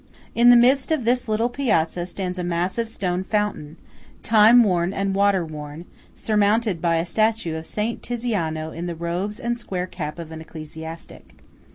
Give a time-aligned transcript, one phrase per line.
[0.33, 3.77] In the midst of this little piazza stands a massive stone fountain,
[4.23, 5.85] time worn and water worn,
[6.15, 10.41] surmounted by a statue of Saint Tiziano in the robes and square cap of an
[10.41, 11.35] ecclesiastic.